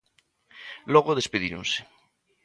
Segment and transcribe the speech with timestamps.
[0.93, 1.79] Logo despedíronse.